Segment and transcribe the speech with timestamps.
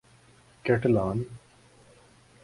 [0.65, 1.17] Catalan